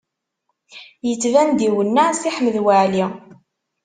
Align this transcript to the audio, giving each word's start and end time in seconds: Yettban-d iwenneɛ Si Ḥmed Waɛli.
Yettban-d 1.07 1.59
iwenneɛ 1.67 2.05
Si 2.19 2.29
Ḥmed 2.35 2.55
Waɛli. 2.65 3.05